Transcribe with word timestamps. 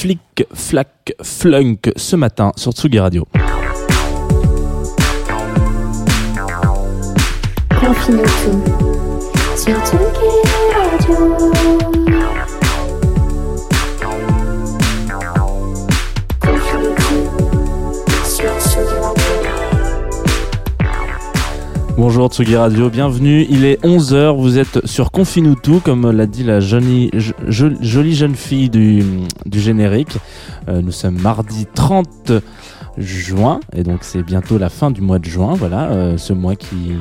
Flic, 0.00 0.46
flac, 0.54 1.12
flunk 1.24 1.90
ce 1.96 2.14
matin 2.14 2.52
sur 2.54 2.70
Tsugi 2.70 3.00
Radio. 3.00 3.26
Bonjour 21.98 22.28
Tsugi 22.28 22.54
Radio, 22.54 22.90
bienvenue. 22.90 23.44
Il 23.50 23.64
est 23.64 23.84
11h, 23.84 24.36
vous 24.40 24.56
êtes 24.56 24.86
sur 24.86 25.10
Confinutu, 25.10 25.80
comme 25.80 26.08
l'a 26.12 26.26
dit 26.26 26.44
la 26.44 26.60
jolie, 26.60 27.10
jo- 27.12 27.72
jolie 27.80 28.14
jeune 28.14 28.36
fille 28.36 28.70
du, 28.70 29.02
générique. 29.52 30.16
Euh, 30.68 30.80
nous 30.80 30.92
sommes 30.92 31.18
mardi 31.20 31.66
30 31.74 32.30
juin, 32.98 33.58
et 33.74 33.82
donc 33.82 33.98
c'est 34.02 34.22
bientôt 34.22 34.58
la 34.58 34.68
fin 34.68 34.92
du 34.92 35.00
mois 35.00 35.18
de 35.18 35.24
juin, 35.24 35.54
voilà, 35.54 35.90
euh, 35.90 36.16
ce 36.16 36.32
mois 36.32 36.54
qui... 36.54 36.92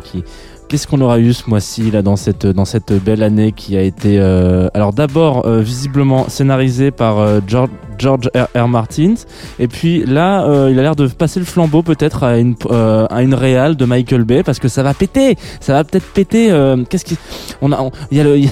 Qu'est-ce 0.68 0.88
qu'on 0.88 1.00
aura 1.00 1.20
eu 1.20 1.32
ce 1.32 1.48
mois-ci 1.50 1.92
là 1.92 2.02
dans 2.02 2.18
cette 2.18 2.46
dans 2.46 2.66
cette 2.66 2.92
belle 2.92 3.24
année 3.24 3.54
qui 3.54 3.78
a 3.78 3.82
été 3.82 4.20
euh, 4.20 4.68
alors 4.74 4.92
d'abord 4.92 5.48
visiblement 5.50 6.28
scénarisé 6.28 6.92
par 6.92 7.40
George, 7.48 7.70
George 7.98 8.30
R. 8.36 8.48
R. 8.58 8.68
Martin 8.68 9.14
et 9.60 9.68
puis 9.68 10.06
là 10.06 10.46
euh, 10.46 10.70
il 10.72 10.80
a 10.80 10.82
l'air 10.82 10.96
de 10.96 11.08
passer 11.08 11.40
le 11.40 11.46
flambeau 11.46 11.84
peut-être 11.84 12.24
à 12.24 12.38
une 12.38 12.56
euh, 12.70 13.06
à 13.10 13.24
une 13.24 13.34
réal 13.34 13.76
de 13.76 13.86
Michael 13.86 14.24
Bay 14.24 14.44
parce 14.44 14.60
que 14.60 14.68
ça 14.68 14.84
va 14.84 14.94
péter 14.94 15.38
ça 15.60 15.74
va 15.74 15.84
peut-être 15.84 16.06
péter 16.06 16.52
euh, 16.52 16.84
qu'est-ce 16.90 17.06
qui 17.06 17.18
on 17.62 17.72
a 17.72 17.90
il 18.12 18.18
y 18.18 18.22
a 18.22 18.24
le 18.24 18.38
il 18.38 18.50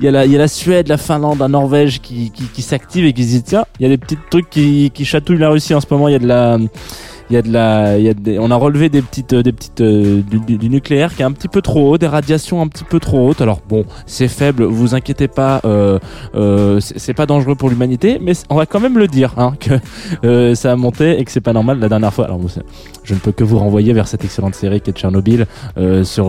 y 0.00 0.08
a 0.08 0.10
la 0.10 0.26
il 0.26 0.32
y 0.32 0.36
a 0.36 0.38
la 0.38 0.48
Suède 0.48 0.88
la 0.88 0.98
Finlande 0.98 1.38
la 1.38 1.48
Norvège 1.48 2.00
qui 2.00 2.30
qui, 2.30 2.44
qui 2.44 2.62
s'active 2.62 3.04
et 3.04 3.12
qui 3.12 3.24
se 3.24 3.30
dit 3.30 3.42
tiens 3.42 3.64
il 3.78 3.84
y 3.84 3.86
a 3.86 3.88
des 3.88 3.98
petits 3.98 4.18
trucs 4.30 4.50
qui 4.50 4.90
qui 4.92 5.04
chatouillent 5.04 5.38
la 5.38 5.50
Russie 5.50 5.74
en 5.74 5.80
ce 5.80 5.86
moment 5.90 6.08
il 6.08 6.12
y 6.12 6.16
a 6.16 6.20
de 6.20 6.26
la 6.26 6.58
il 7.30 7.34
y 7.34 7.36
a 7.36 7.42
de 7.42 7.52
la, 7.52 7.98
y 7.98 8.08
a 8.08 8.14
on 8.40 8.50
a 8.50 8.56
relevé 8.56 8.88
des 8.88 9.02
petites, 9.02 9.32
euh, 9.32 9.42
des 9.42 9.52
petites 9.52 9.80
euh, 9.80 10.22
du, 10.22 10.68
nucléaire 10.68 11.14
qui 11.14 11.22
est 11.22 11.24
un 11.24 11.32
petit 11.32 11.48
peu 11.48 11.62
trop 11.62 11.92
haut, 11.92 11.98
des 11.98 12.06
radiations 12.06 12.60
un 12.60 12.68
petit 12.68 12.84
peu 12.84 13.00
trop 13.00 13.28
hautes. 13.28 13.40
Alors 13.40 13.60
bon, 13.68 13.84
c'est 14.06 14.28
faible, 14.28 14.64
vous 14.64 14.94
inquiétez 14.94 15.28
pas, 15.28 15.60
euh, 15.64 15.98
euh, 16.34 16.80
c'est 16.80 17.14
pas 17.14 17.26
dangereux 17.26 17.54
pour 17.54 17.70
l'humanité, 17.70 18.18
mais 18.20 18.32
on 18.50 18.56
va 18.56 18.66
quand 18.66 18.80
même 18.80 18.98
le 18.98 19.08
dire 19.08 19.34
hein, 19.36 19.54
que 19.58 19.74
euh, 20.24 20.54
ça 20.54 20.72
a 20.72 20.76
monté 20.76 21.18
et 21.18 21.24
que 21.24 21.30
c'est 21.30 21.40
pas 21.40 21.52
normal. 21.52 21.78
La 21.78 21.88
dernière 21.88 22.12
fois, 22.12 22.26
alors 22.26 22.40
je 23.04 23.14
ne 23.14 23.18
peux 23.18 23.32
que 23.32 23.44
vous 23.44 23.58
renvoyer 23.58 23.92
vers 23.92 24.08
cette 24.08 24.24
excellente 24.24 24.54
série 24.54 24.80
qui 24.80 24.90
est 24.90 24.92
Tchernobyl 24.92 25.46
sur 26.04 26.26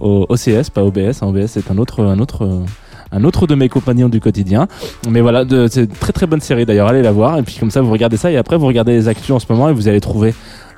OCS, 0.00 0.70
pas 0.72 0.84
OBS. 0.84 1.22
hein, 1.22 1.26
OBS 1.26 1.46
c'est 1.46 1.70
un 1.70 1.78
autre, 1.78 2.04
un 2.04 2.18
autre. 2.18 2.62
Un 3.12 3.24
autre 3.24 3.46
de 3.46 3.54
mes 3.54 3.68
compagnons 3.68 4.08
du 4.08 4.20
quotidien. 4.20 4.66
Mais 5.08 5.20
voilà, 5.20 5.44
c'est 5.68 5.86
très 5.98 6.12
très 6.12 6.26
bonne 6.26 6.40
série 6.40 6.66
d'ailleurs, 6.66 6.88
allez 6.88 7.02
la 7.02 7.12
voir. 7.12 7.38
Et 7.38 7.42
puis 7.42 7.56
comme 7.58 7.70
ça, 7.70 7.80
vous 7.80 7.92
regardez 7.92 8.16
ça 8.16 8.30
et 8.30 8.36
après 8.36 8.56
vous 8.56 8.66
regardez 8.66 8.92
les 8.92 9.08
actus 9.08 9.30
en 9.30 9.38
ce 9.38 9.46
moment 9.48 9.68
et 9.68 9.72
vous 9.72 9.88
allez 9.88 10.00
trouver 10.00 10.34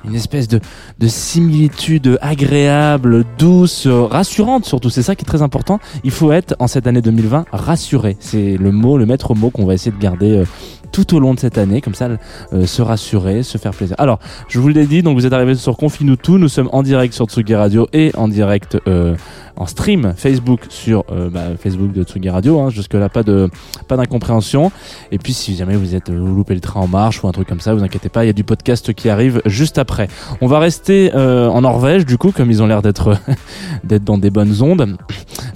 une 0.07 0.15
espèce 0.15 0.47
de, 0.47 0.59
de 0.99 1.07
similitude 1.07 2.17
agréable, 2.21 3.25
douce, 3.37 3.87
rassurante 3.87 4.65
surtout. 4.65 4.89
C'est 4.89 5.01
ça 5.01 5.15
qui 5.15 5.23
est 5.23 5.27
très 5.27 5.41
important. 5.41 5.79
Il 6.03 6.11
faut 6.11 6.31
être 6.31 6.55
en 6.59 6.67
cette 6.67 6.87
année 6.87 7.01
2020 7.01 7.45
rassuré. 7.51 8.17
C'est 8.19 8.57
le 8.57 8.71
mot, 8.71 8.97
le 8.97 9.05
maître 9.05 9.33
mot 9.35 9.49
qu'on 9.49 9.65
va 9.65 9.73
essayer 9.73 9.95
de 9.95 10.01
garder 10.01 10.37
euh, 10.37 10.45
tout 10.91 11.15
au 11.15 11.19
long 11.19 11.33
de 11.33 11.39
cette 11.39 11.57
année. 11.57 11.81
Comme 11.81 11.95
ça, 11.95 12.09
euh, 12.53 12.65
se 12.65 12.81
rassurer, 12.81 13.43
se 13.43 13.57
faire 13.57 13.71
plaisir. 13.71 13.95
Alors, 13.99 14.19
je 14.47 14.59
vous 14.59 14.67
l'ai 14.67 14.85
dit, 14.85 15.01
donc 15.01 15.17
vous 15.17 15.25
êtes 15.25 15.33
arrivés 15.33 15.55
sur 15.55 15.75
Confinutu. 15.77 16.33
Nous 16.33 16.49
sommes 16.49 16.69
en 16.71 16.83
direct 16.83 17.13
sur 17.13 17.25
Tsugi 17.25 17.55
Radio 17.55 17.87
et 17.93 18.11
en 18.15 18.27
direct 18.27 18.77
euh, 18.87 19.15
en 19.57 19.65
stream 19.65 20.13
Facebook 20.15 20.61
sur 20.69 21.05
euh, 21.11 21.29
bah, 21.29 21.55
Facebook 21.59 21.91
de 21.91 22.03
Tsugi 22.03 22.29
Radio. 22.29 22.59
Hein. 22.59 22.69
Jusque 22.69 22.93
là, 22.93 23.09
pas 23.09 23.23
de 23.23 23.49
pas 23.87 23.97
d'incompréhension. 23.97 24.71
Et 25.11 25.17
puis, 25.17 25.33
si 25.33 25.55
jamais 25.55 25.75
vous 25.75 25.95
êtes 25.95 26.09
vous 26.09 26.35
loupez 26.35 26.53
le 26.55 26.61
train 26.61 26.81
en 26.81 26.87
marche 26.87 27.23
ou 27.23 27.27
un 27.27 27.31
truc 27.31 27.47
comme 27.47 27.59
ça, 27.59 27.73
vous 27.73 27.83
inquiétez 27.83 28.09
pas, 28.09 28.23
il 28.23 28.27
y 28.27 28.29
a 28.29 28.33
du 28.33 28.43
podcast 28.43 28.93
qui 28.93 29.09
arrive 29.09 29.41
juste 29.45 29.77
après. 29.77 30.07
On 30.41 30.47
va 30.47 30.59
rester 30.59 31.11
euh, 31.15 31.47
en 31.47 31.61
Norvège 31.61 32.05
du 32.05 32.17
coup, 32.17 32.31
comme 32.31 32.51
ils 32.51 32.61
ont 32.61 32.67
l'air 32.67 32.81
d'être 32.81 33.17
d'être 33.83 34.03
dans 34.03 34.17
des 34.17 34.29
bonnes 34.29 34.61
ondes. 34.61 34.97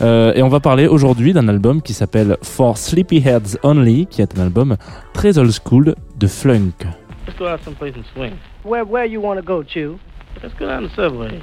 Euh, 0.01 0.33
et 0.33 0.41
on 0.41 0.49
va 0.49 0.59
parler 0.59 0.87
aujourd'hui 0.87 1.33
d'un 1.33 1.47
album 1.47 1.81
qui 1.81 1.93
s'appelle 1.93 2.37
For 2.41 2.77
Sleepyheads 2.77 3.57
Only, 3.63 4.07
qui 4.07 4.21
est 4.21 4.37
un 4.37 4.43
album 4.43 4.77
très 5.13 5.37
old 5.37 5.51
school 5.51 5.95
de 6.17 6.27
Flunk. 6.27 6.85
Let's 7.27 7.37
go 7.37 7.47
out 7.47 7.59
someplace 7.63 7.95
and 7.95 8.05
swing. 8.13 8.33
Where, 8.63 8.85
where 8.85 9.05
you 9.05 9.21
want 9.21 9.37
to 9.37 9.43
go, 9.43 9.63
Chew? 9.63 9.99
Let's 10.41 10.53
go 10.55 10.67
down 10.67 10.83
the 10.83 10.95
subway. 10.95 11.39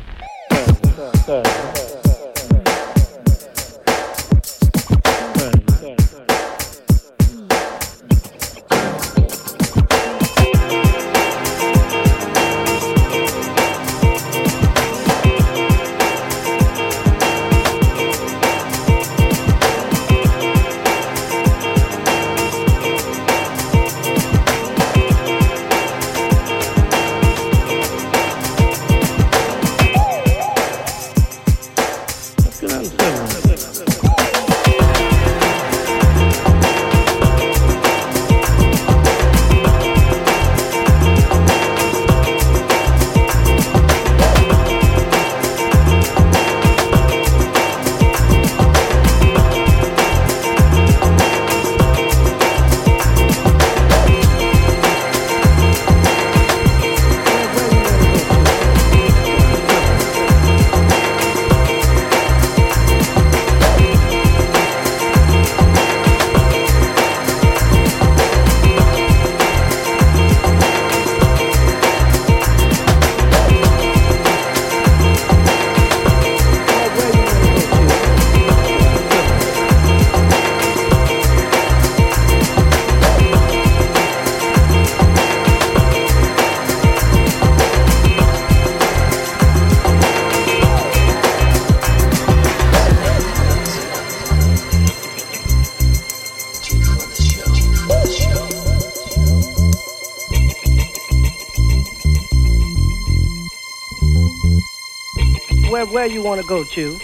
Where, 105.76 105.86
where 105.86 106.06
you 106.06 106.22
want 106.22 106.40
to 106.40 106.46
go 106.46 106.64
to? 106.64 106.98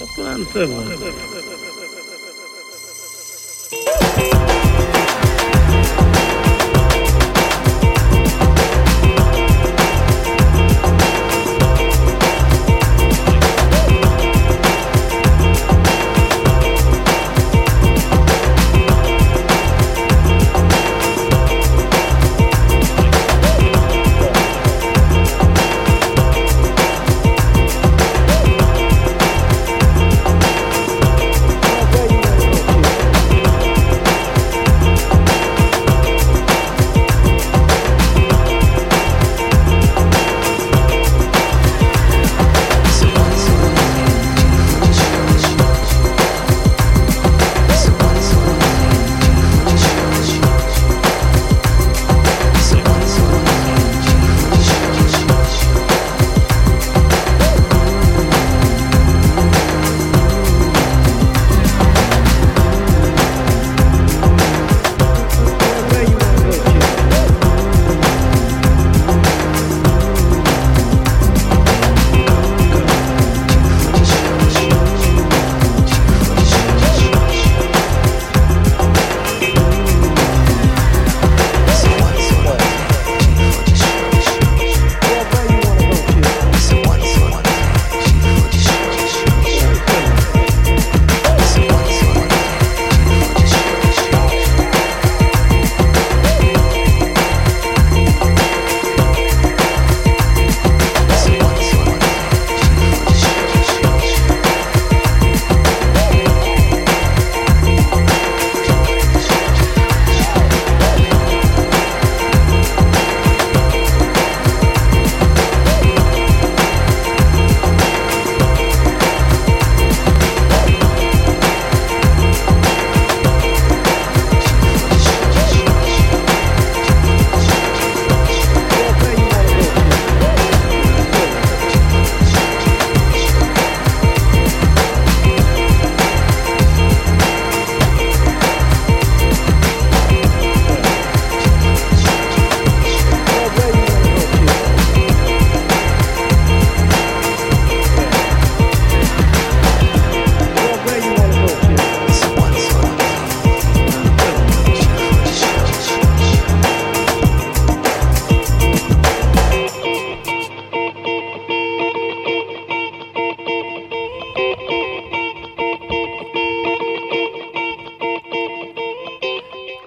Let's 0.00 0.16
go 0.16 0.24
down 0.24 0.40
the 0.42 0.46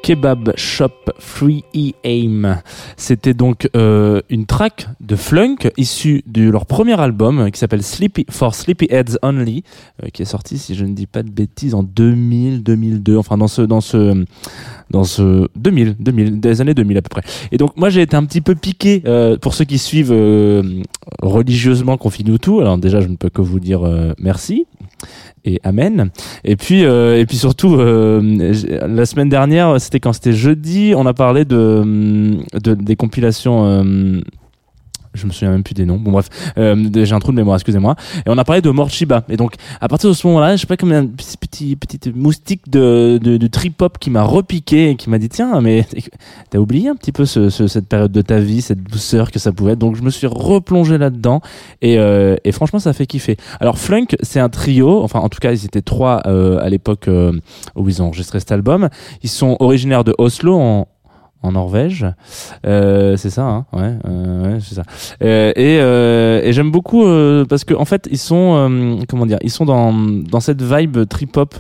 Kebab 0.06 0.54
Shop 0.56 0.92
Free 1.18 1.64
E 1.76 1.94
Aim. 2.04 2.62
C'était 2.96 3.34
donc 3.34 3.68
euh, 3.76 4.22
une 4.30 4.46
track 4.46 4.88
de 5.02 5.16
Flunk 5.16 5.72
issue 5.78 6.22
de 6.28 6.48
leur 6.48 6.68
premier 6.68 7.00
album 7.00 7.40
euh, 7.40 7.50
qui 7.50 7.58
s'appelle 7.58 7.82
Sleepy 7.82 8.28
for 8.30 8.54
Sleepy 8.54 8.86
Heads 8.92 9.18
Only, 9.24 9.64
euh, 10.04 10.10
qui 10.14 10.22
est 10.22 10.26
sorti, 10.26 10.60
si 10.60 10.76
je 10.76 10.86
ne 10.86 10.94
dis 10.94 11.08
pas 11.08 11.24
de 11.24 11.32
bêtises, 11.32 11.74
en 11.74 11.82
2000, 11.82 12.62
2002, 12.62 13.18
enfin 13.18 13.40
dans 13.40 13.48
ce 13.48 13.64
dans 13.64 13.82
ce 13.82 14.24
dans 14.92 15.06
ce 15.06 15.48
2000, 15.56 15.96
2000, 16.00 16.40
des 16.40 16.62
années 16.62 16.76
2000 16.76 16.98
à 16.98 17.02
peu 17.02 17.10
près. 17.10 17.24
Et 17.52 17.58
donc 17.58 17.76
moi 17.76 17.90
j'ai 17.90 18.04
été 18.04 18.16
un 18.16 18.26
petit 18.26 18.42
peu 18.42 18.54
piqué 18.54 19.02
pour 19.42 19.56
ceux 19.56 19.66
qui 19.66 19.80
suivent 19.80 20.14
religieusement 21.24 21.98
Confine 21.98 22.38
tout. 22.38 22.60
Alors 22.60 22.78
déjà 22.78 23.02
je 23.02 23.08
ne 23.08 23.16
peux 23.16 23.30
que 23.30 23.42
vous 23.42 23.60
dire 23.60 23.82
merci 24.20 24.68
et 25.46 25.60
amen. 25.64 26.10
Et 26.44 26.56
puis 26.56 26.86
euh, 26.86 27.20
et 27.20 27.26
puis 27.26 27.38
surtout 27.38 27.76
euh, 27.76 28.22
la 28.88 29.06
semaine 29.06 29.30
dernière, 29.30 29.80
c'était 29.80 30.00
quand 30.00 30.14
c'était 30.14 30.34
jeudi, 30.34 30.94
on 30.96 31.06
a 31.06 31.14
parlé 31.14 31.46
de, 31.46 32.38
de 32.62 32.74
des 32.74 32.96
compilations 32.96 33.66
euh, 33.66 34.22
je 35.16 35.26
me 35.26 35.32
souviens 35.32 35.52
même 35.52 35.64
plus 35.64 35.74
des 35.74 35.86
noms. 35.86 35.98
Bon 35.98 36.12
bref, 36.12 36.30
euh, 36.58 36.76
j'ai 36.94 37.14
un 37.14 37.20
trou 37.20 37.32
de 37.32 37.38
mémoire, 37.38 37.56
excusez-moi. 37.56 37.96
Et 38.26 38.30
on 38.30 38.38
a 38.38 38.44
parlé 38.44 38.62
de 38.62 38.70
Morchiba. 38.70 39.24
Et 39.30 39.38
donc 39.38 39.54
à 39.82 39.88
partir 39.88 40.10
de 40.10 40.14
ce 40.16 40.26
moment-là, 40.28 40.56
je 40.56 40.62
sais 40.62 40.68
pas 40.68 40.78
comme 40.78 40.92
un 40.92 41.06
petit 41.06 41.38
petit 41.76 41.78
moustique 42.14 42.70
de 42.70 43.20
de, 43.22 43.38
de 43.38 43.48
trip 43.48 43.82
hop 43.82 43.98
qui 44.00 44.10
m'a 44.10 44.24
repiqué 44.24 44.92
et 44.92 44.96
qui 44.96 45.10
m'a 45.10 45.18
dit 45.18 45.30
tiens 45.30 45.62
mais 45.62 45.86
t'as 46.50 46.60
oublié 46.60 46.90
un 46.90 46.96
petit 46.96 47.12
peu 47.12 47.26
ce, 47.26 47.50
ce- 47.50 47.68
cette 47.68 47.88
période 47.88 48.12
de 48.12 48.22
ta 48.22 48.40
vie, 48.40 48.62
cette 48.62 48.84
douceur 48.84 49.32
que 49.32 49.40
ça 49.40 49.52
pouvait 49.52 49.74
être. 49.74 49.80
Donc 49.80 49.96
je 49.96 50.02
me 50.04 50.10
suis 50.10 50.28
replongé 50.28 50.98
là-dedans 50.98 51.42
et 51.82 51.98
euh, 51.98 52.36
et 52.44 52.52
franchement 52.52 52.80
ça 52.80 52.94
fait 52.94 53.06
kiffer. 53.06 53.38
Alors 53.60 53.78
Flunk 53.78 54.16
c'est 54.22 54.40
un 54.40 54.50
trio, 54.50 55.02
enfin 55.04 55.20
en 55.20 55.30
tout 55.30 55.40
cas 55.40 55.52
ils 55.52 55.66
étaient 55.66 55.82
trois 55.82 56.22
euh, 56.26 56.60
à 56.60 56.70
l'époque 56.70 57.08
euh, 57.08 57.32
où 57.76 57.88
ils 57.90 58.02
ont 58.02 58.06
enregistré 58.08 58.40
cet 58.40 58.52
album. 58.52 58.90
Ils 59.24 59.30
sont 59.30 59.58
originaires 59.60 60.04
de 60.04 60.14
Oslo 60.18 60.60
en 60.60 60.88
en 61.46 61.52
Norvège, 61.52 62.06
euh, 62.66 63.16
c'est 63.18 63.30
ça, 63.30 63.44
hein 63.44 63.66
ouais, 63.74 63.94
euh, 64.08 64.54
ouais, 64.54 64.60
c'est 64.62 64.76
ça. 64.76 64.84
Euh, 65.24 65.52
et 65.56 65.80
euh, 65.80 66.42
et 66.44 66.54
j'aime 66.54 66.72
beaucoup 66.72 67.06
euh, 67.06 67.46
parce 67.46 67.64
que 67.64 67.74
en 67.74 67.86
fait 67.86 68.08
ils 68.12 68.18
sont 68.18 68.56
euh, 68.56 68.96
comment 69.08 69.26
dire, 69.26 69.38
ils 69.42 69.52
sont 69.52 69.66
dans 69.66 69.94
dans 69.94 70.40
cette 70.40 70.62
vibe 70.62 71.08
trip 71.08 71.38
hop 71.38 71.56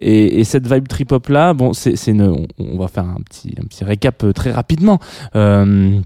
et, 0.00 0.40
et 0.40 0.44
cette 0.44 0.66
vibe 0.72 0.88
trip 0.88 1.12
hop 1.12 1.28
là, 1.28 1.54
bon 1.54 1.72
c'est 1.72 1.96
c'est 1.96 2.12
on, 2.20 2.46
on 2.58 2.78
va 2.78 2.88
faire 2.88 3.04
un 3.04 3.20
petit 3.24 3.54
un 3.60 3.64
petit 3.66 3.84
récap 3.84 4.24
très 4.34 4.52
rapidement. 4.52 4.98
Euh, 5.34 5.98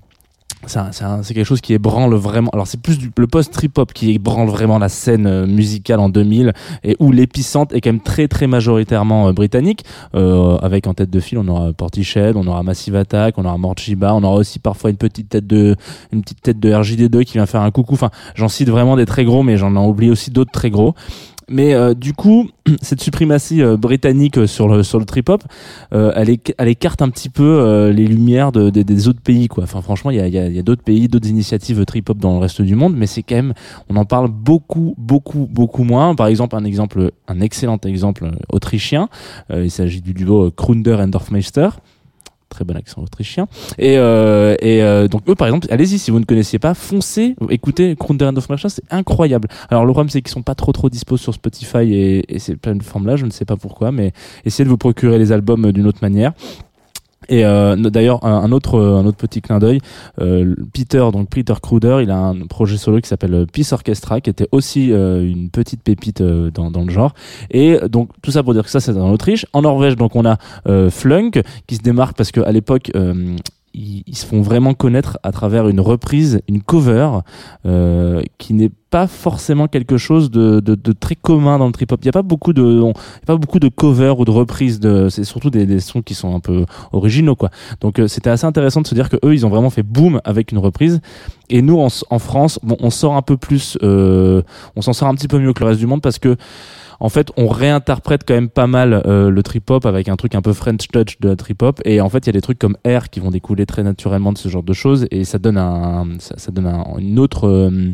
c'est 0.67 1.35
quelque 1.35 1.45
chose 1.45 1.61
qui 1.61 1.75
ébranle 1.75 2.15
vraiment. 2.15 2.51
Alors 2.53 2.67
c'est 2.67 2.81
plus 2.81 2.99
du, 2.99 3.11
le 3.17 3.27
post 3.27 3.53
trip 3.53 3.79
hop 3.79 3.93
qui 3.93 4.13
ébranle 4.13 4.49
vraiment 4.49 4.79
la 4.79 4.89
scène 4.89 5.27
euh, 5.27 5.47
musicale 5.47 6.01
en 6.01 6.09
2000 6.09 6.53
et 6.85 6.97
où 6.99 7.13
l'épicentre 7.13 7.75
est 7.75 7.81
quand 7.81 7.91
même 7.91 8.01
très 8.01 8.29
très 8.29 8.47
majoritairement 8.47 9.29
euh, 9.29 9.33
britannique. 9.33 9.85
Euh, 10.15 10.57
avec 10.59 10.87
en 10.87 10.95
tête 10.95 11.11
de 11.11 11.21
file, 11.21 11.39
on 11.39 11.49
aura 11.49 11.73
Portishead, 11.73 12.37
on 12.37 12.47
aura 12.47 12.63
Massive 12.63 12.97
Attack, 12.97 13.39
on 13.39 13.45
aura 13.45 13.59
Morchiba, 13.59 14.15
on 14.15 14.23
aura 14.23 14.37
aussi 14.37 14.59
parfois 14.59 14.91
une 14.91 14.97
petite 14.97 15.29
tête 15.29 15.47
de 15.47 15.77
une 16.13 16.23
petite 16.23 16.43
tête 16.43 16.61
de 16.61 16.71
RJD2 16.71 17.25
qui 17.25 17.35
vient 17.35 17.47
faire 17.47 17.63
un 17.63 17.71
coucou. 17.71 17.95
Enfin, 17.95 18.11
j'en 18.35 18.49
cite 18.49 18.69
vraiment 18.69 18.97
des 18.97 19.07
très 19.07 19.25
gros, 19.25 19.43
mais 19.43 19.57
j'en 19.57 19.75
ai 19.75 19.87
oublié 19.87 20.11
aussi 20.11 20.31
d'autres 20.31 20.53
très 20.53 20.71
gros. 20.71 20.95
Mais 21.49 21.75
euh, 21.75 21.95
du 21.95 22.13
coup, 22.13 22.49
cette 22.83 23.01
suprématie 23.01 23.63
euh, 23.63 23.77
britannique 23.77 24.37
euh, 24.37 24.47
sur 24.49 24.67
le 24.67 24.83
sur 24.83 24.99
le 24.99 25.05
trip 25.05 25.29
hop, 25.29 25.45
euh, 25.95 26.13
elle, 26.17 26.37
elle 26.59 26.69
écarte 26.69 27.03
un 27.03 27.09
petit 27.09 27.29
peu 27.29 27.45
euh, 27.45 27.93
les 27.93 28.05
lumières 28.07 28.51
de, 28.51 28.69
des- 28.71 28.83
des 28.83 29.07
autres 29.07 29.21
pays 29.21 29.47
quoi. 29.47 29.63
Enfin 29.63 29.81
franchement, 29.81 30.11
il 30.11 30.17
y 30.17 30.21
a, 30.21 30.27
y 30.27 30.39
a, 30.39 30.49
y 30.49 30.59
a 30.59 30.63
d'autres 30.63 30.83
pays, 30.83 31.07
d'autres 31.07 31.29
initiatives 31.29 31.85
trip 31.85 32.11
hop 32.11 32.19
dans 32.19 32.33
le 32.33 32.39
reste 32.39 32.63
du 32.63 32.75
monde, 32.75 32.95
mais 32.97 33.07
c'est 33.07 33.23
quand 33.23 33.37
même, 33.37 33.55
on 33.89 33.95
en 33.97 34.05
parle 34.05 34.29
beaucoup, 34.29 34.95
beaucoup, 34.99 35.49
beaucoup 35.49 35.85
moins. 35.85 36.17
Par 36.17 36.27
exemple, 36.27 36.57
un 36.57 36.65
exemple, 36.65 37.13
un 37.29 37.41
excellent 37.41 37.79
exemple 37.85 38.25
euh, 38.25 38.31
autrichien. 38.53 39.09
Euh, 39.53 39.65
il 39.65 39.71
s'agit 39.71 40.01
du 40.01 40.15
duo 40.15 40.47
euh, 40.47 40.51
Krunder 40.51 40.97
and 41.01 41.09
Dorfmeister 41.09 41.69
très 42.49 42.65
bon 42.65 42.77
accent 42.77 43.03
autrichien. 43.03 43.47
Et, 43.79 43.97
euh, 43.99 44.55
et 44.61 44.83
euh, 44.83 45.09
donc 45.09 45.23
eux, 45.29 45.35
par 45.35 45.49
exemple, 45.49 45.67
allez-y 45.71 45.99
si 45.99 46.11
vous 46.11 46.21
ne 46.21 46.25
connaissiez 46.25 46.59
pas, 46.59 46.75
foncez, 46.75 47.37
écoutez 47.51 47.95
Grunderend 47.95 48.37
of 48.37 48.47
c'est 48.69 48.83
incroyable. 48.91 49.49
Alors 49.71 49.85
le 49.85 49.93
problème 49.93 50.11
c'est 50.11 50.23
qu'ils 50.23 50.33
sont 50.33 50.43
pas 50.43 50.55
trop 50.55 50.73
trop 50.73 50.89
dispo 50.89 51.17
sur 51.17 51.35
Spotify 51.35 51.93
et, 51.93 52.35
et 52.35 52.39
ces 52.39 52.57
plateformes-là, 52.57 53.17
je 53.17 53.27
ne 53.27 53.31
sais 53.31 53.45
pas 53.45 53.57
pourquoi, 53.57 53.93
mais 53.93 54.13
essayez 54.45 54.65
de 54.65 54.71
vous 54.71 54.79
procurer 54.79 55.19
les 55.19 55.33
albums 55.33 55.73
d'une 55.73 55.87
autre 55.87 56.01
manière. 56.03 56.33
Et 57.29 57.45
euh, 57.45 57.77
d'ailleurs 57.77 58.25
un, 58.25 58.53
autre 58.53 58.81
un 58.81 59.05
autre 59.07 59.17
petit 59.17 59.41
clin 59.41 59.59
d'œil, 59.59 59.81
euh, 60.21 60.55
Peter 60.73 61.05
donc 61.13 61.29
Peter 61.29 61.55
Kruder, 61.61 61.99
il 62.03 62.11
a 62.11 62.19
un 62.19 62.47
projet 62.47 62.77
solo 62.77 63.01
qui 63.01 63.09
s'appelle 63.09 63.35
euh, 63.35 63.47
Peace 63.47 63.73
Orchestra, 63.73 64.21
qui 64.21 64.31
était 64.31 64.49
aussi 64.53 64.93
euh, 64.93 65.29
une 65.29 65.51
petite 65.51 65.83
pépite 65.83 66.21
euh, 66.21 66.51
dans, 66.51 66.71
dans 66.71 66.85
le 66.85 66.91
genre. 66.91 67.15
Et 67.51 67.79
donc 67.89 68.11
tout 68.23 68.31
ça 68.31 68.43
pour 68.43 68.55
dire 68.55 68.65
que 68.65 68.71
ça 68.71 68.81
c'est 68.81 68.93
en 68.93 69.11
Autriche. 69.11 69.47
En 69.53 69.63
Norvège 69.63 69.97
donc 69.97 70.17
on 70.17 70.25
a 70.25 70.39
euh, 70.69 70.91
Flunk 70.91 71.43
qui 71.67 71.77
se 71.77 71.83
démarque 71.83 72.17
parce 72.17 72.33
que 72.33 72.41
à 72.41 72.53
l'époque 72.53 72.91
euh, 72.95 73.37
ils, 73.77 74.03
ils 74.07 74.17
se 74.17 74.27
font 74.27 74.41
vraiment 74.41 74.75
connaître 74.75 75.19
à 75.23 75.31
travers 75.31 75.69
une 75.69 75.81
reprise, 75.81 76.41
une 76.49 76.63
cover 76.63 77.11
euh, 77.67 78.23
qui 78.39 78.55
n'est 78.55 78.71
pas 78.91 79.07
forcément 79.07 79.67
quelque 79.69 79.99
chose 79.99 80.31
de, 80.31 80.61
de, 80.61 80.75
de 80.75 80.93
très 80.93 81.15
commun 81.17 81.59
dans 81.59 81.67
le 81.67 81.73
trip 81.73 81.93
hop. 81.93 82.01
Il 82.03 82.07
n'y 82.07 82.11
a 82.11 82.13
pas 82.13 82.23
beaucoup 82.23 82.53
de, 82.53 82.63
on- 82.63 82.93
a 82.93 83.27
pas 83.27 83.37
beaucoup 83.37 83.59
de 83.61 83.69
covers 83.69 84.19
ou 84.19 84.25
de 84.25 84.31
reprises 84.31 84.81
de, 84.81 85.09
c'est 85.11 85.25
surtout 85.25 85.51
des, 85.51 85.67
des 85.67 85.81
sons 85.81 86.03
qui 86.03 86.15
sont 86.15 86.35
un 86.35 86.41
peu 86.41 86.65
originaux 86.93 87.37
quoi. 87.37 87.51
Donc 87.81 87.99
euh, 87.99 88.09
c'était 88.09 88.31
assez 88.31 88.47
intéressant 88.47 88.81
de 88.81 88.87
se 88.87 88.95
dire 88.95 89.09
que 89.11 89.17
eux 89.25 89.35
ils 89.35 89.45
ont 89.45 89.51
vraiment 89.51 89.71
fait 89.71 89.83
boom 89.83 90.21
avec 90.25 90.53
une 90.53 90.59
reprise. 90.59 91.01
Et 91.51 91.63
nous 91.63 91.79
en, 91.79 91.89
en 92.11 92.19
France, 92.19 92.59
bon, 92.63 92.77
on 92.81 92.91
sort 92.91 93.15
un 93.15 93.23
peu 93.23 93.37
plus, 93.37 93.77
euh, 93.83 94.43
on 94.77 94.83
s'en 94.83 94.93
sort 94.93 95.09
un 95.09 95.15
petit 95.15 95.29
peu 95.29 95.39
mieux 95.39 95.53
que 95.53 95.61
le 95.61 95.67
reste 95.67 95.81
du 95.81 95.87
monde 95.87 96.01
parce 96.03 96.19
que 96.19 96.37
en 97.01 97.09
fait, 97.09 97.31
on 97.37 97.49
réinterprète 97.49 98.23
quand 98.27 98.35
même 98.35 98.49
pas 98.49 98.67
mal 98.67 99.03
euh, 99.07 99.31
le 99.31 99.43
trip 99.43 99.71
hop 99.71 99.87
avec 99.87 100.09
un 100.09 100.17
truc 100.17 100.35
un 100.35 100.43
peu 100.43 100.53
French 100.53 100.89
touch 100.89 101.19
de 101.21 101.29
la 101.29 101.37
trip 101.37 101.63
hop. 101.63 101.81
Et 101.85 102.01
en 102.01 102.09
fait, 102.09 102.19
il 102.19 102.27
y 102.27 102.31
a 102.31 102.33
des 102.33 102.41
trucs 102.41 102.59
comme 102.59 102.77
Air 102.85 103.11
qui 103.11 103.21
vont 103.21 103.31
découler 103.31 103.67
très 103.67 103.83
naturellement 103.83 104.33
de 104.33 104.39
ce 104.39 104.49
genre 104.49 104.63
de 104.63 104.73
choses 104.73 105.07
et 105.11 105.25
ça 105.25 105.39
donne 105.39 105.59
un, 105.59 106.07
ça, 106.19 106.51
donne 106.51 106.67
un- 106.67 106.85
une 106.99 107.19
autre. 107.19 107.47
euh, 107.49 107.93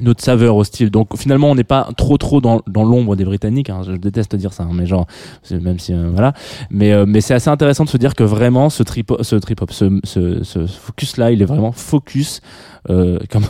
une 0.00 0.08
autre 0.08 0.24
saveur 0.24 0.56
au 0.56 0.64
style. 0.64 0.90
Donc 0.90 1.16
finalement, 1.16 1.52
on 1.52 1.54
n'est 1.54 1.62
pas 1.62 1.88
trop 1.96 2.18
trop 2.18 2.40
dans, 2.40 2.62
dans 2.66 2.82
l'ombre 2.82 3.14
des 3.14 3.24
Britanniques. 3.24 3.70
hein. 3.70 3.82
Je 3.86 3.92
déteste 3.92 4.34
dire 4.34 4.52
ça, 4.52 4.64
hein, 4.64 4.70
mais 4.72 4.86
genre, 4.86 5.06
même 5.52 5.78
si 5.78 5.92
euh, 5.94 6.10
voilà. 6.12 6.32
Mais 6.68 6.90
euh, 6.92 7.04
mais 7.06 7.20
c'est 7.20 7.32
assez 7.32 7.48
intéressant 7.48 7.84
de 7.84 7.88
se 7.90 7.96
dire 7.96 8.16
que 8.16 8.24
vraiment 8.24 8.70
ce 8.70 8.82
trip 8.82 9.12
ce 9.20 9.36
trip 9.36 9.62
hop, 9.62 9.70
ce, 9.70 10.00
ce, 10.02 10.42
ce 10.42 10.66
focus 10.66 11.16
là, 11.16 11.30
il 11.30 11.40
est 11.42 11.44
vraiment 11.44 11.70
focus 11.70 12.40
euh, 12.90 13.20
comme 13.30 13.44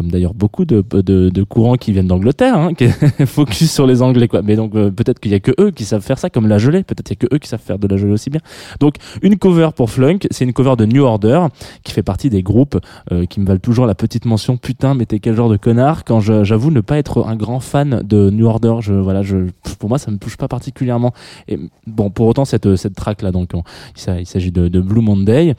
comme 0.00 0.10
d'ailleurs 0.10 0.32
beaucoup 0.32 0.64
de, 0.64 0.82
de, 1.02 1.42
courants 1.42 1.76
qui 1.76 1.92
viennent 1.92 2.06
d'Angleterre, 2.06 2.56
hein, 2.56 2.72
qui 2.72 2.88
focus 3.26 3.70
sur 3.70 3.86
les 3.86 4.00
Anglais 4.00 4.28
quoi. 4.28 4.40
Mais 4.40 4.56
donc 4.56 4.74
euh, 4.74 4.90
peut-être 4.90 5.20
qu'il 5.20 5.30
y 5.30 5.34
a 5.34 5.40
que 5.40 5.52
eux 5.60 5.72
qui 5.72 5.84
savent 5.84 6.00
faire 6.00 6.18
ça, 6.18 6.30
comme 6.30 6.48
la 6.48 6.56
gelée. 6.56 6.84
Peut-être 6.84 7.06
qu'il 7.06 7.18
y 7.20 7.22
a 7.22 7.28
que 7.28 7.34
eux 7.34 7.38
qui 7.38 7.48
savent 7.48 7.60
faire 7.60 7.78
de 7.78 7.86
la 7.86 7.98
gelée 7.98 8.12
aussi 8.14 8.30
bien. 8.30 8.40
Donc 8.80 8.94
une 9.20 9.36
cover 9.36 9.68
pour 9.76 9.90
Flunk, 9.90 10.26
c'est 10.30 10.46
une 10.46 10.54
cover 10.54 10.76
de 10.78 10.86
New 10.86 11.02
Order 11.02 11.48
qui 11.84 11.92
fait 11.92 12.02
partie 12.02 12.30
des 12.30 12.42
groupes 12.42 12.78
euh, 13.12 13.26
qui 13.26 13.40
me 13.40 13.46
valent 13.46 13.60
toujours 13.60 13.84
la 13.84 13.94
petite 13.94 14.24
mention. 14.24 14.56
Putain, 14.56 14.94
mais 14.94 15.04
t'es 15.04 15.18
quel 15.18 15.36
genre 15.36 15.50
de 15.50 15.58
connard 15.58 16.04
Quand 16.06 16.20
j'avoue 16.20 16.70
ne 16.70 16.80
pas 16.80 16.96
être 16.96 17.26
un 17.26 17.36
grand 17.36 17.60
fan 17.60 18.00
de 18.02 18.30
New 18.30 18.46
Order, 18.46 18.76
je 18.80 18.94
voilà, 18.94 19.20
je 19.20 19.48
pour 19.78 19.90
moi 19.90 19.98
ça 19.98 20.10
me 20.10 20.16
touche 20.16 20.38
pas 20.38 20.48
particulièrement. 20.48 21.12
Et 21.46 21.58
bon, 21.86 22.08
pour 22.08 22.26
autant 22.26 22.46
cette 22.46 22.74
cette 22.76 22.94
track 22.94 23.20
là, 23.20 23.32
donc 23.32 23.50
on- 23.52 23.64
il 24.18 24.24
s'agit 24.26 24.50
de, 24.50 24.68
de 24.68 24.80
Blue 24.80 25.02
Monday. 25.02 25.54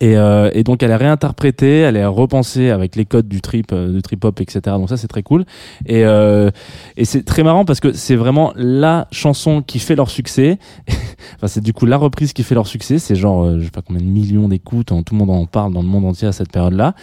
Et, 0.00 0.16
euh, 0.16 0.50
et 0.52 0.64
donc 0.64 0.82
elle 0.82 0.90
est 0.90 0.96
réinterprétée, 0.96 1.80
elle 1.80 1.96
est 1.96 2.06
repensée 2.06 2.70
avec 2.70 2.96
les 2.96 3.04
codes 3.04 3.28
du 3.28 3.40
trip, 3.40 3.72
euh, 3.72 3.92
du 3.92 4.02
trip 4.02 4.24
hop, 4.24 4.40
etc. 4.40 4.60
Donc 4.76 4.88
ça 4.88 4.96
c'est 4.96 5.08
très 5.08 5.22
cool. 5.22 5.44
Et, 5.86 6.04
euh, 6.04 6.50
et 6.96 7.04
c'est 7.04 7.22
très 7.22 7.42
marrant 7.42 7.64
parce 7.64 7.80
que 7.80 7.92
c'est 7.92 8.16
vraiment 8.16 8.52
la 8.56 9.08
chanson 9.12 9.62
qui 9.62 9.78
fait 9.78 9.94
leur 9.94 10.10
succès. 10.10 10.58
enfin 11.36 11.46
c'est 11.46 11.62
du 11.62 11.72
coup 11.72 11.86
la 11.86 11.96
reprise 11.96 12.32
qui 12.32 12.42
fait 12.42 12.54
leur 12.54 12.66
succès. 12.66 12.98
C'est 12.98 13.14
genre 13.14 13.44
euh, 13.44 13.58
je 13.60 13.64
sais 13.64 13.70
pas 13.70 13.82
combien 13.82 14.02
de 14.02 14.08
millions 14.08 14.48
d'écoutes, 14.48 14.92
hein, 14.92 15.02
tout 15.02 15.14
le 15.14 15.18
monde 15.18 15.30
en 15.30 15.46
parle 15.46 15.72
dans 15.72 15.82
le 15.82 15.88
monde 15.88 16.06
entier 16.06 16.28
à 16.28 16.32
cette 16.32 16.50
période-là. 16.50 16.94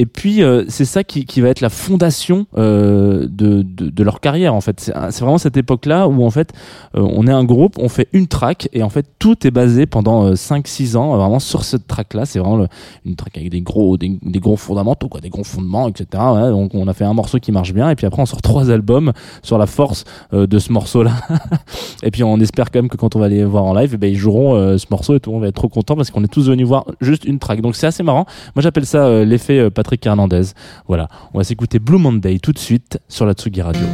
Et 0.00 0.06
puis 0.06 0.42
euh, 0.42 0.64
c'est 0.68 0.86
ça 0.86 1.04
qui, 1.04 1.42
va 1.42 1.48
être 1.50 1.60
la 1.60 1.68
fondation 1.68 2.46
euh, 2.56 3.26
de, 3.30 3.62
de, 3.62 4.02
leur 4.02 4.20
carrière 4.20 4.54
en 4.54 4.62
fait. 4.62 4.80
C'est 4.80 5.20
vraiment 5.20 5.36
cette 5.36 5.58
époque-là 5.58 6.08
où 6.08 6.24
en 6.24 6.30
fait 6.30 6.54
euh, 6.96 7.02
on 7.02 7.26
est 7.26 7.32
un 7.32 7.44
groupe, 7.44 7.76
on 7.78 7.90
fait 7.90 8.08
une 8.14 8.26
track 8.26 8.70
et 8.72 8.82
en 8.82 8.88
fait 8.88 9.04
tout 9.18 9.46
est 9.46 9.50
basé 9.50 9.84
pendant 9.84 10.24
euh, 10.24 10.32
5-6 10.36 10.96
ans 10.96 11.18
vraiment 11.18 11.38
sur 11.38 11.64
cette 11.64 11.86
track-là. 11.86 12.24
C'est 12.24 12.38
vraiment 12.38 12.66
une 13.04 13.14
track 13.14 13.36
avec 13.36 13.50
des 13.50 13.60
gros 13.60 13.98
des, 13.98 14.18
gros 14.36 14.56
fondamentaux 14.56 15.08
quoi, 15.08 15.20
des 15.20 15.28
gros 15.28 15.44
fondements 15.44 15.86
etc. 15.86 16.06
Donc 16.48 16.74
on 16.74 16.88
a 16.88 16.94
fait 16.94 17.04
un 17.04 17.12
morceau 17.12 17.38
qui 17.38 17.52
marche 17.52 17.74
bien 17.74 17.90
et 17.90 17.94
puis 17.94 18.06
après 18.06 18.22
on 18.22 18.26
sort 18.26 18.40
trois 18.40 18.70
albums 18.70 19.12
sur 19.42 19.58
la 19.58 19.66
force 19.66 20.04
de 20.32 20.58
ce 20.58 20.72
morceau-là. 20.72 21.12
et 22.02 22.10
puis 22.10 22.24
on 22.24 22.40
espère 22.40 22.70
quand 22.70 22.78
même 22.78 22.88
que 22.88 22.96
quand 22.96 23.16
on 23.16 23.18
va 23.18 23.28
les 23.28 23.44
voir 23.44 23.64
en 23.64 23.74
live, 23.74 23.90
eh 23.92 23.98
ben, 23.98 24.10
ils 24.10 24.16
joueront 24.16 24.78
ce 24.78 24.86
morceau 24.90 25.14
et 25.14 25.20
tout 25.20 25.30
monde 25.30 25.42
va 25.42 25.48
être 25.48 25.56
trop 25.56 25.68
content 25.68 25.94
parce 25.94 26.10
qu'on 26.10 26.24
est 26.24 26.32
tous 26.32 26.48
venus 26.48 26.66
voir 26.66 26.86
juste 27.02 27.26
une 27.26 27.38
track. 27.38 27.60
Donc 27.60 27.76
c'est 27.76 27.86
assez 27.86 28.02
marrant. 28.02 28.24
Moi 28.54 28.62
j'appelle 28.62 28.86
ça 28.86 29.24
l'effet 29.24 29.58
euh, 29.58 29.70
Patrick. 29.96 30.54
Voilà, 30.86 31.08
on 31.34 31.38
va 31.38 31.44
s'écouter 31.44 31.78
Blue 31.78 31.98
Monday 31.98 32.38
tout 32.38 32.52
de 32.52 32.58
suite 32.58 32.98
sur 33.08 33.26
la 33.26 33.32
Tsugi 33.32 33.62
Radio. 33.62 33.86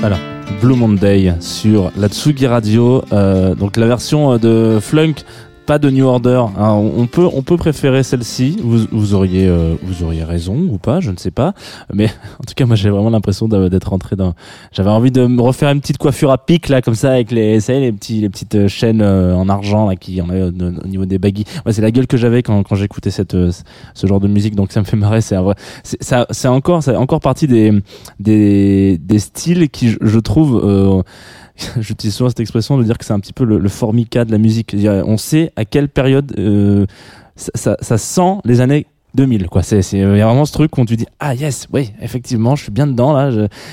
Voilà. 0.00 0.18
Blue 0.60 0.76
Monday 0.76 1.34
sur 1.40 1.90
la 1.96 2.08
Tsugi 2.08 2.46
Radio. 2.46 3.02
Euh, 3.12 3.54
donc 3.54 3.76
la 3.76 3.86
version 3.86 4.32
euh, 4.32 4.38
de 4.38 4.78
Flunk, 4.80 5.24
pas 5.66 5.78
de 5.78 5.90
New 5.90 6.06
Order. 6.06 6.44
Alors, 6.56 6.78
on 6.78 7.06
peut 7.06 7.26
on 7.32 7.42
peut 7.42 7.56
préférer 7.56 8.02
celle-ci. 8.02 8.58
Vous, 8.62 8.86
vous 8.90 9.14
auriez 9.14 9.46
euh, 9.46 9.74
vous 9.82 10.04
auriez 10.04 10.24
raison 10.24 10.56
ou 10.56 10.78
pas, 10.78 11.00
je 11.00 11.10
ne 11.10 11.16
sais 11.16 11.30
pas. 11.30 11.52
Mais 11.92 12.06
en 12.40 12.44
tout 12.46 12.54
cas, 12.54 12.64
moi 12.64 12.76
j'ai 12.76 12.88
vraiment 12.88 13.10
l'impression 13.10 13.48
d'être 13.48 13.90
rentré 13.90 14.16
dans. 14.16 14.34
J'avais 14.72 14.90
envie 14.90 15.10
de 15.10 15.26
me 15.26 15.42
refaire 15.42 15.70
une 15.70 15.80
petite 15.80 15.98
coiffure 15.98 16.30
à 16.30 16.38
pic 16.38 16.68
là, 16.68 16.80
comme 16.80 16.94
ça, 16.94 17.12
avec 17.12 17.30
les 17.32 17.60
ça 17.60 17.72
les 17.74 17.92
petits 17.92 18.20
les 18.20 18.30
petites 18.30 18.54
euh, 18.54 18.68
chaînes 18.68 19.02
euh, 19.02 19.34
en 19.34 19.48
argent 19.48 19.86
là 19.88 19.96
qui 19.96 20.22
en 20.22 20.30
avait 20.30 20.42
au, 20.42 20.48
au 20.48 20.86
niveau 20.86 21.04
des 21.04 21.18
baggy. 21.18 21.44
Ouais, 21.66 21.72
c'est 21.72 21.82
la 21.82 21.90
gueule 21.90 22.06
que 22.06 22.16
j'avais 22.16 22.42
quand 22.42 22.62
quand 22.62 22.76
j'écoutais 22.76 23.10
cette 23.10 23.34
euh, 23.34 23.50
ce 23.94 24.06
genre 24.06 24.20
de 24.20 24.28
musique. 24.28 24.54
Donc 24.54 24.72
ça 24.72 24.80
me 24.80 24.84
fait 24.84 24.96
marrer. 24.96 25.20
C'est 25.20 25.36
vrai. 25.36 25.54
Ça 25.82 26.26
c'est 26.30 26.48
encore 26.48 26.82
c'est 26.82 26.96
encore 26.96 27.20
partie 27.20 27.48
des 27.48 27.72
des 28.20 28.98
des 28.98 29.18
styles 29.18 29.68
qui 29.68 29.90
je, 29.90 29.98
je 30.00 30.18
trouve. 30.18 30.60
Euh, 30.64 31.02
J'utilise 31.80 32.14
souvent 32.14 32.28
cette 32.28 32.40
expression 32.40 32.78
de 32.78 32.84
dire 32.84 32.98
que 32.98 33.04
c'est 33.04 33.12
un 33.12 33.20
petit 33.20 33.32
peu 33.32 33.44
le, 33.44 33.68
formica 33.68 34.24
de 34.24 34.32
la 34.32 34.38
musique. 34.38 34.76
On 35.06 35.16
sait 35.16 35.52
à 35.56 35.64
quelle 35.64 35.88
période 35.88 36.32
euh, 36.38 36.86
ça, 37.36 37.76
ça, 37.80 37.98
sent 37.98 38.38
les 38.44 38.60
années 38.60 38.86
2000 39.14 39.48
quoi. 39.48 39.62
C'est 39.62 39.82
c'est 39.82 39.98
il 39.98 40.16
y 40.16 40.20
a 40.20 40.26
vraiment 40.26 40.44
ce 40.44 40.52
truc 40.52 40.76
où 40.76 40.84
tu 40.84 40.96
dis 40.96 41.06
ah 41.20 41.34
yes 41.34 41.68
oui 41.72 41.92
effectivement 42.00 42.54
je 42.54 42.64
suis 42.64 42.72
bien 42.72 42.86
dedans 42.86 43.14
là 43.14 43.30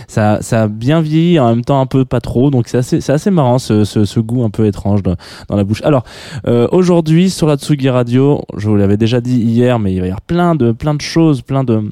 ça 0.07 0.41
ça 0.41 0.63
a 0.63 0.67
bien 0.67 1.01
vieilli 1.01 1.37
en 1.39 1.49
même 1.49 1.63
temps 1.63 1.81
un 1.81 1.85
peu 1.85 2.05
pas 2.05 2.21
trop. 2.21 2.49
Donc 2.49 2.67
c'est 2.67 2.77
assez 2.77 3.01
c'est 3.01 3.11
assez 3.11 3.31
marrant 3.31 3.59
ce, 3.59 3.83
ce, 3.83 4.05
ce 4.05 4.19
goût 4.19 4.43
un 4.43 4.49
peu 4.49 4.65
étrange 4.65 5.03
dans, 5.03 5.15
dans 5.49 5.55
la 5.55 5.63
bouche. 5.63 5.81
Alors 5.83 6.03
euh, 6.47 6.67
aujourd'hui 6.71 7.29
sur 7.29 7.47
la 7.47 7.57
Tsugi 7.57 7.89
Radio 7.89 8.41
je 8.57 8.69
vous 8.69 8.75
l'avais 8.75 8.97
déjà 8.97 9.21
dit 9.21 9.39
hier 9.39 9.79
mais 9.79 9.93
il 9.93 9.99
va 9.99 10.07
y 10.07 10.09
avoir 10.09 10.21
plein 10.21 10.55
de 10.55 10.71
plein 10.71 10.93
de 10.93 11.01
choses 11.01 11.41
plein 11.41 11.63
de 11.63 11.83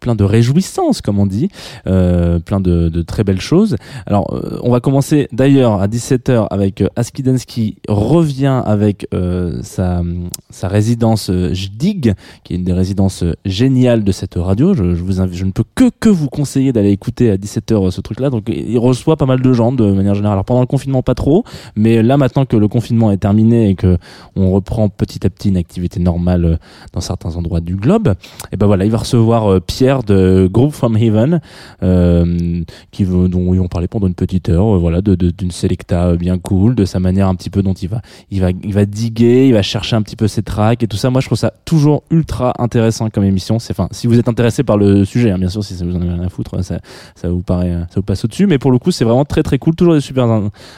plein 0.00 0.14
de 0.14 0.24
réjouissances 0.24 1.00
comme 1.00 1.18
on 1.18 1.26
dit 1.26 1.48
euh, 1.86 2.38
plein 2.38 2.60
de, 2.60 3.02
très 3.02 3.24
belles 3.24 3.40
choses. 3.40 3.76
Alors 4.06 4.32
euh, 4.32 4.58
on 4.62 4.70
va 4.70 4.80
commencer 4.80 5.28
d'ailleurs 5.32 5.80
à 5.80 5.88
17h 5.88 6.46
avec 6.50 6.80
euh, 6.80 6.88
Askidensky 6.96 7.76
revient 7.88 8.62
avec 8.64 9.06
euh, 9.14 9.58
sa, 9.62 10.02
sa 10.50 10.68
résidence 10.68 11.30
Jdig 11.30 12.14
qui 12.44 12.52
est 12.52 12.56
une 12.56 12.64
des 12.64 12.72
résidences 12.72 13.24
géniales 13.44 14.04
de 14.04 14.12
cette 14.12 14.34
radio. 14.36 14.74
Je, 14.74 14.82
vous 14.82 15.20
invite, 15.20 15.36
je 15.36 15.44
ne 15.44 15.50
peux 15.50 15.64
que 15.74 15.90
que 16.00 16.08
vous 16.08 16.28
conseiller 16.28 16.72
d'aller 16.72 16.90
écouter 16.90 17.30
à 17.30 17.36
17h 17.36 17.90
ce 17.90 18.00
truc 18.00 18.20
là 18.20 18.30
donc 18.30 18.44
il 18.48 18.78
reçoit 18.78 19.16
pas 19.16 19.26
mal 19.26 19.40
de 19.40 19.52
gens 19.52 19.72
de 19.72 19.90
manière 19.90 20.14
générale. 20.14 20.34
Alors 20.34 20.44
pendant 20.44 20.60
le 20.60 20.66
confinement 20.66 21.02
pas 21.02 21.14
trop. 21.14 21.44
Mais 21.76 22.02
là 22.02 22.16
maintenant 22.16 22.44
que 22.44 22.56
le 22.56 22.68
confinement 22.68 23.10
est 23.10 23.18
terminé 23.18 23.70
et 23.70 23.74
que 23.74 23.98
on 24.36 24.52
reprend 24.52 24.88
petit 24.88 25.26
à 25.26 25.30
petit 25.30 25.48
une 25.48 25.56
activité 25.56 26.00
normale 26.00 26.58
dans 26.92 27.00
certains 27.00 27.36
endroits 27.36 27.60
du 27.60 27.76
globe 27.76 28.14
et 28.52 28.56
ben 28.56 28.66
voilà 28.66 28.84
il 28.84 28.90
va 28.90 28.98
recevoir 28.98 29.51
euh, 29.52 29.60
Pierre 29.60 30.02
de 30.02 30.48
Group 30.50 30.72
from 30.72 30.96
Heaven 30.96 31.40
euh, 31.82 32.62
qui 32.90 33.04
dont 33.04 33.54
ils 33.54 33.58
vont 33.58 33.68
parler 33.68 33.88
pendant 33.88 34.06
une 34.06 34.14
petite 34.14 34.48
heure 34.48 34.76
euh, 34.76 34.78
voilà 34.78 35.00
d'une 35.00 35.50
selecta 35.50 36.16
bien 36.16 36.38
cool 36.38 36.74
de 36.74 36.84
sa 36.84 37.00
manière 37.00 37.28
un 37.28 37.34
petit 37.34 37.50
peu 37.50 37.62
dont 37.62 37.74
il 37.74 37.88
va 37.88 38.00
il 38.30 38.40
va 38.40 38.50
il 38.50 38.72
va 38.72 38.84
diguer 38.84 39.48
il 39.48 39.54
va 39.54 39.62
chercher 39.62 39.96
un 39.96 40.02
petit 40.02 40.16
peu 40.16 40.28
ses 40.28 40.42
tracks 40.42 40.82
et 40.82 40.86
tout 40.86 40.96
ça. 40.96 41.10
Moi 41.10 41.20
je 41.20 41.26
trouve 41.26 41.38
ça 41.38 41.52
toujours 41.64 42.02
ultra 42.10 42.54
intéressant 42.58 43.10
comme 43.10 43.24
émission. 43.24 43.58
C'est 43.58 43.72
enfin 43.72 43.88
si 43.90 44.06
vous 44.06 44.18
êtes 44.18 44.28
intéressé 44.28 44.62
par 44.62 44.76
le 44.76 45.04
sujet 45.04 45.30
hein, 45.30 45.38
bien 45.38 45.48
sûr 45.48 45.64
si 45.64 45.74
ça 45.74 45.84
vous 45.84 45.96
en 45.96 46.00
avez 46.00 46.12
rien 46.12 46.22
à 46.22 46.28
foutre 46.28 46.62
ça 46.64 46.78
ça 47.14 47.28
vous 47.28 47.42
paraît 47.42 47.72
ça 47.90 47.96
vous 47.96 48.02
passe 48.02 48.24
au 48.24 48.28
dessus 48.28 48.46
mais 48.46 48.58
pour 48.58 48.70
le 48.70 48.78
coup 48.78 48.90
c'est 48.90 49.04
vraiment 49.04 49.24
très 49.24 49.42
très 49.42 49.58
cool. 49.58 49.74
Toujours 49.74 49.94
des 49.94 50.00
super 50.00 50.26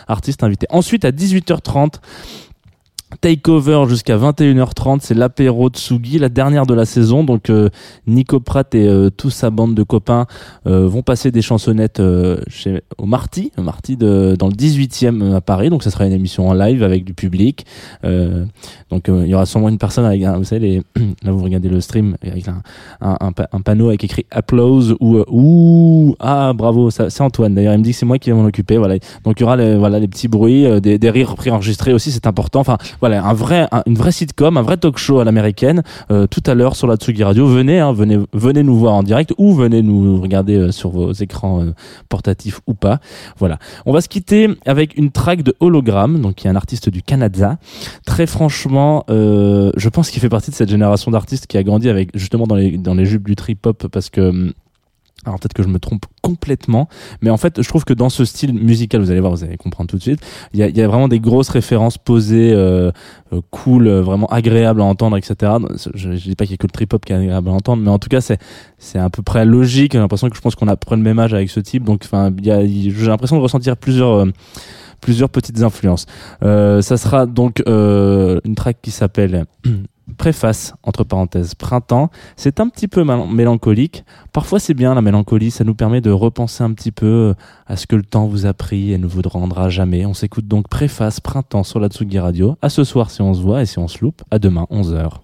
artistes 0.09 0.43
invités. 0.43 0.67
Ensuite 0.71 1.05
à 1.05 1.11
18h30 1.11 1.95
Takeover 3.21 3.85
jusqu'à 3.88 4.17
21h30, 4.19 4.99
c'est 5.03 5.14
l'apéro 5.14 5.69
Tsugi, 5.69 6.19
la 6.19 6.29
dernière 6.29 6.67
de 6.67 6.75
la 6.75 6.85
saison. 6.85 7.23
Donc 7.23 7.49
euh, 7.49 7.69
Nico 8.09 8.40
Pratt 8.40 8.75
et 8.75 8.88
euh, 8.88 9.09
toute 9.09 9.31
sa 9.31 9.51
bande 9.51 9.75
de 9.75 9.83
copains 9.85 10.27
euh, 10.67 10.88
vont 10.88 11.03
passer 11.03 11.31
des 11.31 11.40
chansonnettes 11.43 12.01
euh, 12.01 12.38
chez 12.49 12.83
au 12.99 13.07
Marty, 13.07 13.53
au 13.57 13.62
Marty 13.62 13.97
de, 13.97 14.35
dans 14.37 14.49
le 14.49 14.55
18e 14.55 15.33
à 15.35 15.40
Paris. 15.40 15.71
Donc 15.71 15.85
ça 15.85 15.90
sera 15.90 16.07
une 16.07 16.12
émission 16.12 16.49
en 16.49 16.55
live 16.55 16.83
avec 16.83 17.05
du 17.05 17.14
public. 17.14 17.64
Euh, 18.05 18.47
donc 18.90 19.09
euh, 19.09 19.23
il 19.25 19.31
y 19.31 19.35
aura 19.35 19.47
sûrement 19.47 19.69
une 19.69 19.79
personne 19.79 20.05
avec 20.07 20.23
un, 20.25 20.37
vous 20.38 20.45
savez 20.45 20.61
les, 20.97 21.05
là 21.23 21.31
vous 21.31 21.43
regardez 21.45 21.69
le 21.69 21.81
stream 21.81 22.17
avec 22.23 22.49
un, 22.49 22.62
un, 23.01 23.17
un 23.21 23.33
pa- 23.33 23.49
un 23.53 23.61
panneau 23.61 23.88
avec 23.88 24.03
écrit 24.03 24.27
applause 24.33 24.97
ou 24.99 25.19
euh, 25.19 25.25
ouh 25.31 26.17
ah 26.19 26.53
bravo 26.55 26.90
c'est 26.90 27.21
Antoine 27.21 27.55
d'ailleurs 27.55 27.75
il 27.75 27.79
me 27.79 27.85
dit 27.85 27.90
que 27.93 27.97
c'est 27.97 28.07
moi 28.07 28.19
qui 28.19 28.31
vais 28.31 28.37
m'en 28.37 28.45
occuper 28.45 28.77
voilà 28.77 28.97
donc 29.25 29.38
il 29.38 29.40
y 29.40 29.45
aura 29.45 29.57
les, 29.57 29.77
voilà 29.77 29.99
les 30.01 30.09
petits 30.09 30.29
bruits 30.29 30.67
euh, 30.67 30.81
des, 30.81 30.99
des 30.99 31.11
rires 31.11 31.35
préenregistrés 31.37 31.93
aussi 31.93 32.11
c'est 32.11 32.27
important 32.27 32.61
enfin 32.61 32.77
voilà 33.05 33.23
un 33.23 33.35
vrai 33.35 33.69
un- 33.71 33.83
une 33.87 33.97
vraie 33.97 34.12
sitcom 34.12 34.57
un 34.57 34.62
vrai 34.62 34.79
talk 34.79 34.97
show 34.97 35.19
à 35.21 35.25
l'américaine 35.25 35.83
euh, 36.11 36.27
tout 36.27 36.43
à 36.47 36.55
l'heure 36.55 36.75
sur 36.75 36.87
la 36.87 36.97
Tsugi 36.97 37.23
Radio. 37.23 37.47
Venez 37.47 37.79
hein, 37.79 37.93
venez 37.93 38.19
venez 38.33 38.62
nous 38.62 38.77
voir 38.79 38.95
en 38.95 39.03
direct 39.03 39.35
ou 39.37 39.53
venez 39.55 39.83
nous 39.83 40.19
regarder 40.23 40.57
euh, 40.57 40.73
sur 40.73 40.88
vos 40.88 41.12
écrans 41.12 41.61
euh, 41.61 41.73
portatifs 42.09 42.61
ou 42.67 42.73
pas. 42.73 43.01
Voilà. 43.38 43.59
On 43.85 43.93
va 43.93 44.01
se 44.01 44.09
quitter 44.09 44.49
avec 44.64 44.97
une 44.97 45.11
track 45.11 45.43
de 45.43 45.55
hologramme 45.61 46.19
donc 46.23 46.37
qui 46.37 46.47
est 46.47 46.51
un 46.51 46.57
artiste 46.57 46.88
du 46.88 47.03
Canada. 47.03 47.59
Très 48.07 48.27
franchement 48.27 49.05
je 49.09 49.88
pense 49.90 50.09
qu'il 50.11 50.23
fait 50.23 50.31
partie 50.31 50.51
de 50.51 50.57
cette 50.57 50.71
génération 50.71 51.11
d'artistes 51.11 51.47
qui 51.47 51.59
a 51.59 51.62
grandi 51.62 51.90
avec 51.90 52.09
justement 52.14 52.47
dans 52.47 52.55
les 52.57 52.79
dans 52.79 52.95
les 52.95 53.05
jupes 53.05 53.27
du 53.27 53.37
trip 53.37 53.67
hop 53.67 53.87
parce 53.88 54.09
que 54.09 54.23
hum, 54.23 54.53
alors 55.24 55.38
peut-être 55.38 55.55
que 55.55 55.62
je 55.62 55.68
me 55.68 55.79
trompe 55.79 56.05
complètement, 56.22 56.88
mais 57.22 57.31
en 57.31 57.37
fait 57.37 57.62
je 57.62 57.68
trouve 57.68 57.85
que 57.85 57.94
dans 57.94 58.11
ce 58.11 58.24
style 58.24 58.53
musical, 58.53 59.00
vous 59.00 59.11
allez 59.11 59.20
voir, 59.20 59.33
vous 59.33 59.44
allez 59.44 59.57
comprendre 59.57 59.88
tout 59.88 59.96
de 59.96 60.03
suite, 60.03 60.20
il 60.53 60.61
y 60.61 60.62
a, 60.62 60.68
y 60.68 60.83
a 60.83 60.87
vraiment 60.87 61.09
des 61.09 61.20
grosses 61.20 61.48
références 61.48 61.98
posées, 61.98 62.53
euh, 62.53 62.90
euh, 63.33 63.40
cool, 63.50 63.87
euh, 63.87 64.03
vraiment 64.03 64.27
agréables 64.27 64.81
à 64.81 64.85
entendre, 64.85 65.16
etc. 65.16 65.53
Je, 65.94 66.14
je 66.14 66.29
dis 66.29 66.35
pas 66.35 66.44
qu'il 66.44 66.53
y 66.53 66.55
a 66.55 66.59
que 66.59 66.66
le 66.66 66.72
trip-hop 66.72 67.05
qui 67.05 67.12
est 67.12 67.16
agréable 67.16 67.48
à 67.48 67.53
entendre, 67.53 67.83
mais 67.83 67.90
en 67.90 67.98
tout 67.98 68.09
cas 68.09 68.20
c'est 68.20 68.38
c'est 68.79 68.98
à 68.98 69.09
peu 69.09 69.22
près 69.22 69.44
logique. 69.44 69.92
J'ai 69.92 69.98
l'impression 69.98 70.29
que 70.29 70.37
je 70.37 70.40
pense 70.40 70.55
qu'on 70.55 70.68
a 70.68 70.77
près 70.77 70.96
le 70.96 71.03
même 71.03 71.18
âge 71.18 71.33
avec 71.33 71.48
ce 71.48 71.61
type, 71.61 71.85
donc 71.85 72.03
enfin 72.05 72.31
j'ai 72.42 73.07
l'impression 73.07 73.37
de 73.37 73.42
ressentir 73.42 73.77
plusieurs 73.77 74.12
euh, 74.12 74.31
plusieurs 75.00 75.31
petites 75.31 75.62
influences. 75.62 76.07
Euh, 76.42 76.83
ça 76.83 76.96
sera 76.96 77.27
donc 77.27 77.62
une 77.66 78.55
track 78.55 78.79
qui 78.83 78.90
s'appelle 78.90 79.46
Préface, 80.14 80.74
entre 80.83 81.05
parenthèses, 81.05 81.55
printemps. 81.55 82.11
C'est 82.37 82.61
un 82.61 82.68
petit 82.68 82.88
peu 82.88 83.05
mélancolique. 83.05 84.05
Parfois 84.33 84.59
c'est 84.59 84.74
bien 84.74 84.94
la 84.94 85.03
mélancolie, 85.03 85.50
ça 85.50 85.64
nous 85.64 85.74
permet 85.74 86.00
de 86.00 86.11
repenser 86.11 86.64
un 86.64 86.72
petit 86.72 86.92
peu 86.92 87.07
euh, 87.07 87.35
à 87.66 87.77
ce 87.77 87.87
que 87.87 87.96
le 87.96 88.03
temps 88.03 88.27
vous 88.27 88.46
a 88.46 88.55
pris 88.55 88.92
et 88.92 88.98
ne 88.98 89.07
vous 89.07 89.22
rendra 89.24 89.68
jamais. 89.68 90.07
On 90.07 90.14
s'écoute 90.14 90.46
donc 90.46 90.68
Préface, 90.68 91.20
printemps 91.20 91.64
sur 91.64 91.81
la 91.81 91.88
Tsugi 91.88 92.18
Radio. 92.18 92.57
À 92.62 92.68
ce 92.68 92.85
soir 92.85 93.11
si 93.11 93.22
on 93.22 93.35
se 93.35 93.42
voit 93.42 93.62
et 93.62 93.66
si 93.66 93.79
on 93.79 93.88
se 93.88 93.98
loupe, 94.00 94.22
à 94.31 94.38
demain 94.38 94.66
11h. 94.70 95.24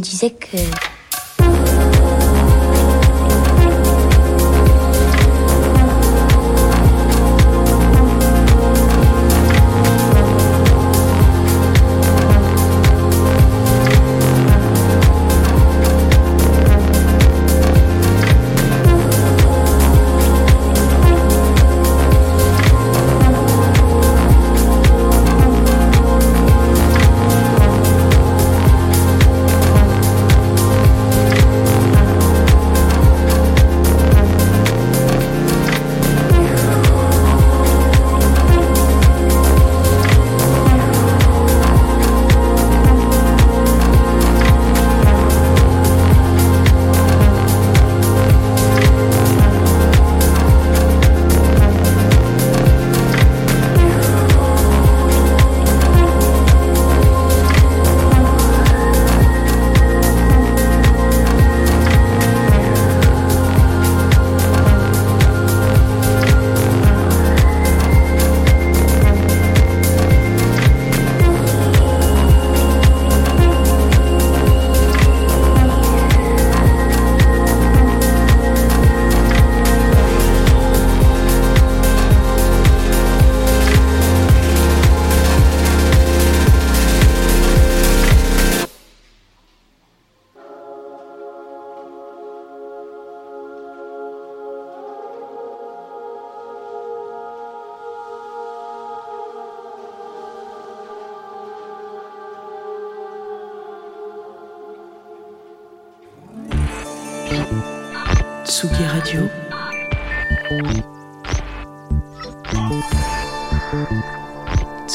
Me 0.00 0.04
disais 0.04 0.30
que 0.30 0.56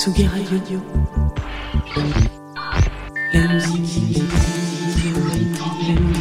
Tsugi 0.05 0.27
Radio. 0.27 0.79
La 3.33 3.47
musique. 3.47 4.21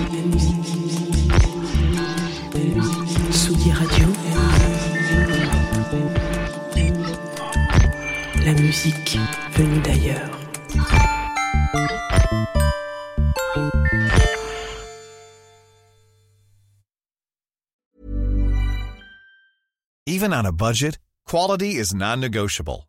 La 0.01 0.23
musique. 0.25 0.89
Radio. 3.75 4.09
La 8.43 8.53
musique 8.55 9.19
venue 9.53 9.81
d'ailleurs. 9.83 10.31
Even 20.07 20.33
on 20.33 20.47
a 20.47 20.53
budget, 20.53 20.99
quality 21.27 21.75
is 21.75 21.93
non-negotiable. 21.95 22.89